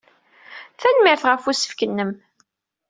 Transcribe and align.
Tanemmirt 0.79 1.23
ɣef 1.29 1.43
usefk-nnem. 1.51 2.11